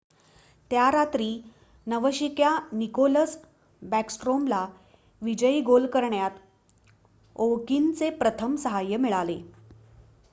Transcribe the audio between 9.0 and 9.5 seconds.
मिळाले